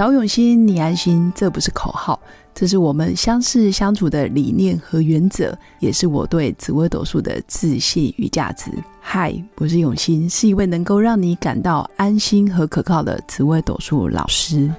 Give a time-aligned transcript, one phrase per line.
[0.00, 2.18] 找永新，你安心，这不是口号，
[2.54, 8.70] 这是我们相识相处的理念和原则，也是我对紫微斗数的自信与价值。
[8.98, 14.72] 嗨，我是永新，是一位能够让你感到安心和可靠的紫微斗数老师。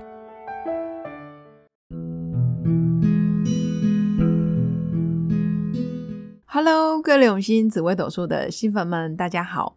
[6.47, 9.75] Hello，各位永新紫微斗数的新粉们，大家好。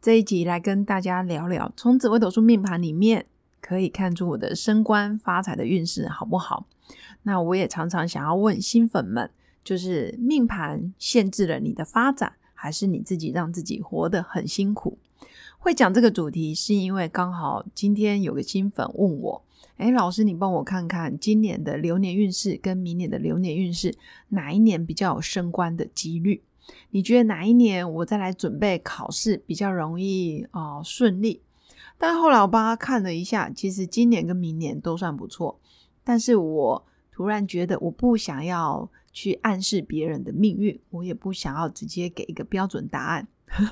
[0.00, 3.26] 这一集来跟大家聊聊，从紫微斗数命盘里面。
[3.64, 6.66] 可以看出我的升官发财的运势好不好？
[7.22, 9.30] 那我也常常想要问新粉们，
[9.64, 14.98] 就是命盘限制了你的发展，还是你自己让自己活得很辛苦？
[15.58, 19.42] 会讲这个主题，是因为刚好今天有个新粉问我，
[19.78, 23.94] 哎，老师，你帮我看看今年的流年运势跟明年的流年运势，
[24.28, 26.42] 哪一年比较有升官的几率？
[26.90, 31.40] 你觉得哪一年我再来准备考试比较容易啊顺利？
[32.06, 35.58] 但后来我帮他看了一下，其实今年跟明年都算不错。
[36.04, 43.26] 但是我突然觉得，我不想要去暗示别人的命运，我也不想要直接给一个标准答案。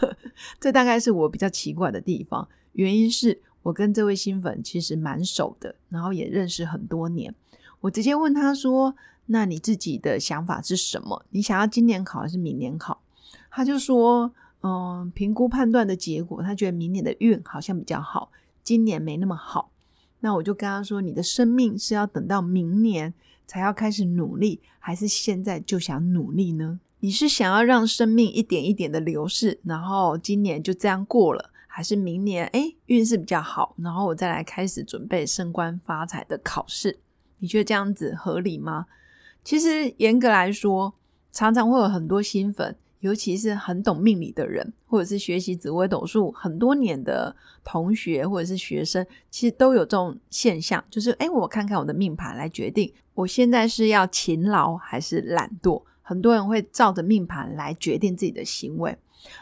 [0.58, 2.48] 这大概是我比较奇怪的地方。
[2.72, 7.34] 原因是我跟这位新粉其实蛮熟的，然后也认识很多年。
[7.82, 11.22] 我直接问他说：“那你自己的想法是什么？
[11.28, 13.02] 你想要今年考还是明年考？”
[13.52, 14.32] 他就说。
[14.62, 18.30] 嗯，评估判断的结果，他觉得明年的运好像比较好，
[18.62, 19.70] 今年没那么好。
[20.20, 23.12] 那我就跟他说：“你的生命是要等到明年
[23.44, 26.78] 才要开始努力，还是现在就想努力呢？
[27.00, 37.00] 你是想要让生命一点一点的流逝，然后今年就这样过了，还是明年哎运势比较好，然后我再来开始准备升官发财的考试？
[37.40, 38.86] 你觉得这样子合理吗？
[39.42, 40.94] 其实严格来说，
[41.32, 55.82] 常常会有很多新粉。”尤其是很懂命理的人，或者是学习紫微斗数很多年的同学或者是学生，其实都有这种现象，就是哎，我看看我的命盘来决定，我现在是要勤劳还是懒惰。
[56.00, 58.96] 很多人会照着命盘来决定自己的行为。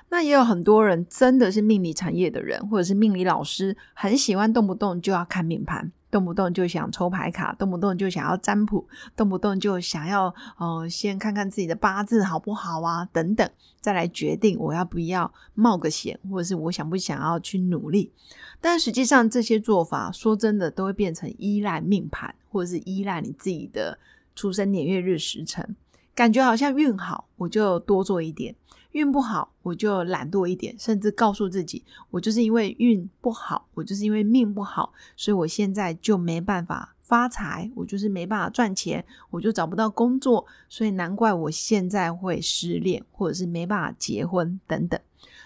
[0.09, 5.93] 那也有很多人真的是命理产业的人，或者是命理老师，很喜欢动不动就要看命盘。
[6.11, 13.49] 动不动就想抽牌卡，动不动就想要占卜，动不动就想要呃先看看自己的八字好不好啊，等等，
[13.81, 18.13] 再来决定我要不要冒个险，或者是我想不想要去努力。
[18.61, 23.99] 但实际上这些做法，说真的，都会变成依赖命盘，或者是依赖你自己的
[24.35, 25.77] 出生年月日时辰，
[26.15, 28.55] 感觉好像运好，我就多做一点。
[28.93, 44.99] 运不好，我就懒惰一点，甚至告诉自己，我就是因为运不好，我就是因为命不好，所以我现在就没办法发财，我就是没办法赚钱，我就找不到工作，所以难怪我现在会失恋，或者是没办法结婚等等。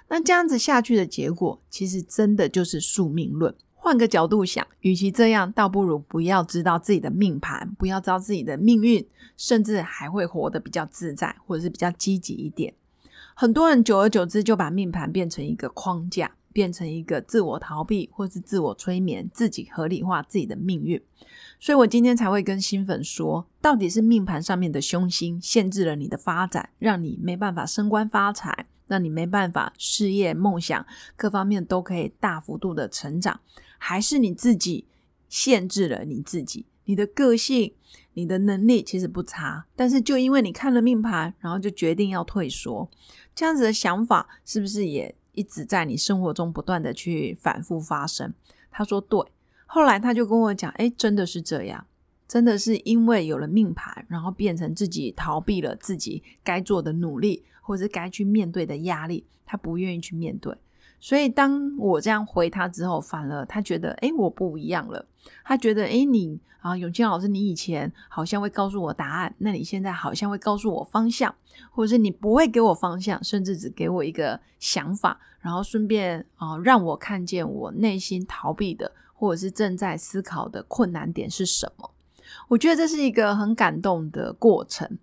[0.08, 3.54] 那这样子下去的结果，其实真的就是宿命论。
[3.74, 9.06] 换个角度想，与其这样，倒不如不要知道自己的命盘，不要知道自己的命运，
[9.36, 12.72] 甚至还会活得比较自在，或者是比较积极一点。
[13.34, 21.02] 很多人久而久之就把命盘变成一个框架，变成一个自我逃避或是自我催眠，自己合理化自己的命运。
[21.58, 30.86] 所以我今天才会跟新粉说，到底是命盘上面的凶星限制了你的发展，让你没办法升官发财，让你没办法事业梦想
[31.16, 33.40] 各方面都可以大幅度的成长，
[33.78, 34.86] 还是你自己
[35.28, 36.66] 限制了你自己？
[36.86, 37.72] 你的个性、
[38.12, 42.90] 你的能力其实不差，但是就因为你看了命盘，然后就决定要退缩。
[43.34, 48.32] 这样子的想法是不是也一直在你生活中不断的去反复发生？
[48.70, 49.20] 他说对，
[49.66, 51.86] 后来他就跟我讲，哎，真的是这样，
[52.28, 60.56] 真的是因为有了命盘，然后变成自己逃避了自己该做的努力，或者是该去面对的压力，他不愿意去面对。
[61.04, 65.04] 所以当我这样回他之后，反而他觉得，哎，我不一样了。
[65.44, 71.34] 他觉得，哎，你啊，永清老师，你以前好像会告诉我答案，那你现在好像会告诉我方向，
[71.70, 81.90] 或者是你不会给我方向，甚至只给我一个想法，然后顺便啊，让我看见我内心逃避的，或者是正在思考的困难点是什么。
[82.48, 84.96] 我觉得这是一个很感动的过程。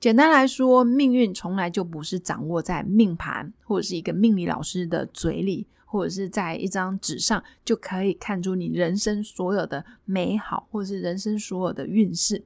[0.00, 12.44] 简单来说，命运从来就不是掌握在命盘或者是一个命理老师的嘴里，或者是在一张纸上就可以看出你人生所有的美好，或者是人生所有的运势，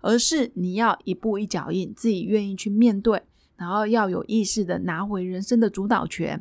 [0.00, 3.20] 而是你要一步一脚印，自己愿意去面对，
[3.56, 6.40] 然后要有意识的拿回人生的主导权。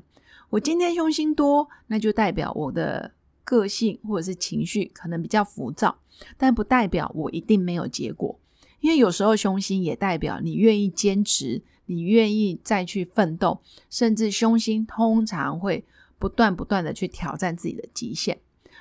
[0.52, 3.12] 我今天凶心多，那就代表我的
[3.44, 5.98] 个性或者是情绪可能比较浮躁，
[6.38, 8.38] 但不代表我一定没有结果。
[8.82, 15.86] 因为有时候凶星也代表你愿意坚持，你愿意再去奋斗，甚至凶星通常会
[16.20, 18.38] 不断不断的去挑战自己的极限。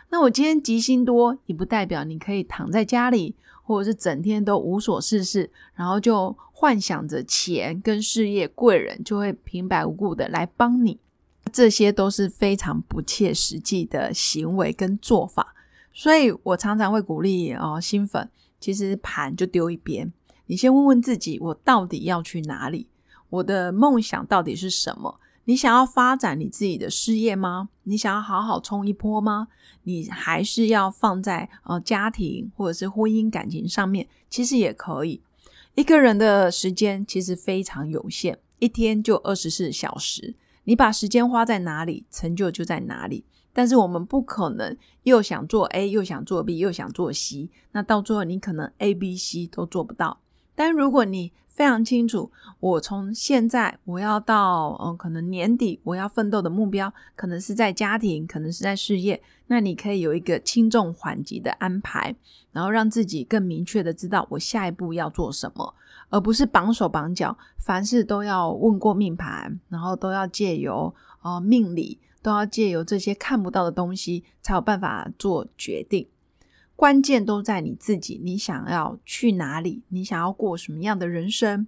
[0.09, 10.99] 那我今天吉星多，也不代表你可以躺在家里，或者是整天都无所事事，然后就幻想着钱跟事业贵人就会平白无故的来帮你。
[11.53, 15.55] 这些都是非常不切实际的行为跟做法。
[15.93, 18.29] 所以我常常会鼓励哦，新粉，
[18.61, 20.13] 其实盘就丢一边，
[20.47, 22.87] 你先问问自己，我到底要去哪里？
[23.31, 25.19] 我的梦想到底是什么？
[25.45, 27.71] 你想要发展你自己的事业吗？
[27.85, 29.49] 你想要好好冲一波吗？
[29.85, 34.07] 你还是要放在呃家庭或者是婚姻感情上面？
[34.29, 35.23] 其实也可以。
[35.75, 40.35] 一个人的时间其实非常有限，一天就二十四小时，
[40.65, 43.25] 你把时间花在哪里，成就就在哪里。
[43.53, 50.19] 但是我们不可能又想做 A，又想做 B，又想做 C，那到最后你可能 A、B、C 都做不到。
[50.55, 62.15] 但如果你非常清楚，我从现在我要到嗯，可能年底我要奋斗的目标，可能是在家庭，可能是在事业，那你可以有一个轻重缓急的安排，
[62.53, 65.75] 然后让自己更明确的知道我下一步要做什么，
[66.09, 71.99] 而不是绑手绑脚，凡事都要问过命盘，然后都要借由呃命理。
[72.23, 76.07] 都要借由这些看不到的东西，才有办法做决定。
[76.77, 79.83] 关键都在你自己，你想要去哪里？
[79.89, 81.67] 你想要过什么样的人生？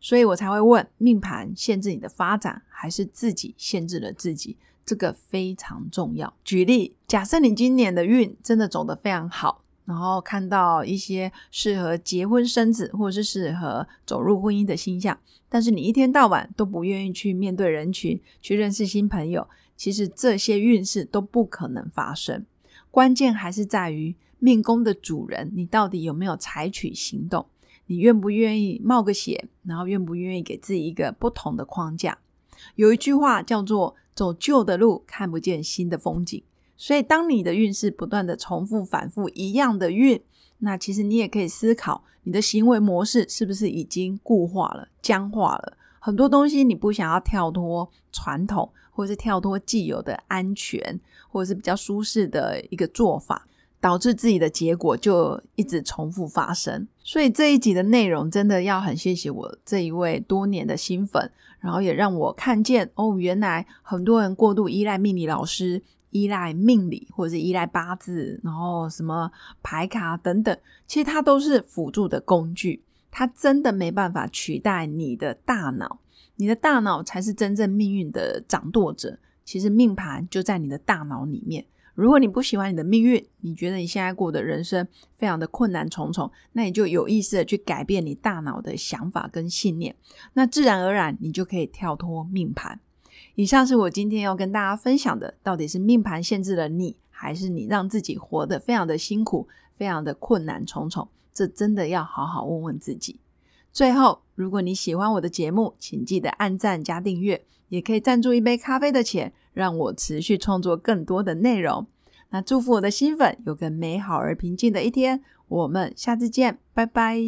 [0.00, 4.56] 所以我才会问：命盘限制你的发展，还是自己限制了自己？
[4.84, 6.34] 这个非常重要。
[6.42, 15.16] 举例，假设你今年的运真的走得非常好，然后看到一些适合结婚生子，或者是适合走入婚姻的星象，
[15.48, 19.48] 但是你一天到晚都不愿意去面对人群，去认识新朋友。
[19.82, 22.46] 其实这些运势都不可能发生，
[22.88, 27.46] 关键还是在于命宫的主人，你到底有没有采取行动？
[27.86, 29.48] 你愿不愿意冒个险？
[29.64, 32.16] 然后愿不愿意给自己一个不同的框架？
[32.76, 36.40] 有一句话叫做“走旧的路，看不见新的风景”。
[36.78, 40.22] 所以，当你的运势不断的重复、反复一样的运，
[40.58, 45.76] 那其实你也可以思考，你的行为模式是不是已经固化了、僵化了？
[46.02, 48.68] 很多东西你不想要跳脱传统。
[48.94, 51.00] 或者是跳脱既有的安全，
[51.30, 53.48] 或者是比较舒适的一个做法，
[53.80, 56.86] 导致自己的结果就一直重复发生。
[57.02, 69.32] 所以这一集的内容真的要很谢谢我这一位多年的新粉，然后也让我看见哦，原来很多人过度依赖命理老师、依赖命理，或者是依赖八字，然后什么
[69.62, 70.54] 牌卡等等，
[70.86, 72.82] 其实它都是辅助的工具，
[73.12, 76.00] 它真的没办法取代你的大脑。
[76.34, 79.20] 你的大脑才是真正命运的掌舵者。
[79.44, 81.64] 其实命盘就在你的大脑里面。
[81.94, 89.94] 如果你不喜欢你的命运，你觉得你现在过的人生非常的困难重重，那你就有意识的去改变你大脑的想法跟信念，
[90.32, 92.80] 那自然而然你就可以跳脱命盘。
[93.34, 101.06] 以上是我今天要跟大家分享的，到底是命盘限制了你，还是你让自己活得非常的辛苦，非常的困难重重？
[101.32, 103.20] 这真的要好好问问自己。
[103.72, 111.86] 最后，如果你喜欢我的节目，请记得按赞加订阅，也可以赞助一杯咖啡的钱，让我持续创作更多的内容。
[112.30, 117.18] 那祝福我的新粉有个美好而平静的一天，我们下次见，拜拜。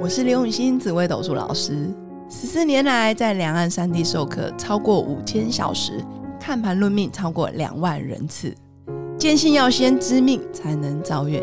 [0.00, 1.92] 我是刘永新紫微斗数老师，
[2.28, 6.04] 十四年来在两岸三地授课超过五千小时，
[6.38, 8.54] 看盘论命超过两万人次，
[9.18, 11.42] 坚信要先知命才能造运，